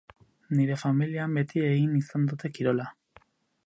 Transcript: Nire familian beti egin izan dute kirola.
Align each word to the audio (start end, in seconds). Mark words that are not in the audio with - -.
Nire 0.59 0.77
familian 0.85 1.37
beti 1.41 1.63
egin 1.69 1.95
izan 2.01 2.29
dute 2.33 2.55
kirola. 2.57 2.93